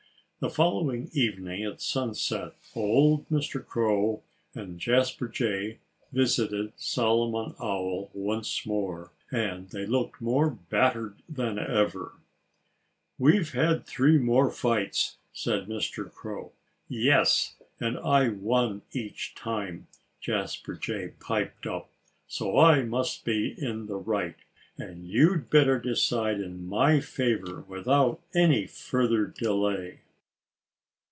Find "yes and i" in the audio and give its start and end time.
16.89-18.29